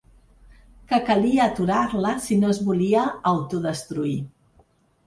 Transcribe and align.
Que 0.91 0.99
calia 1.09 1.43
aturar-la 1.45 2.15
si 2.27 2.41
no 2.41 2.51
es 2.55 2.63
volia 2.71 3.07
autodestruir. 3.35 4.21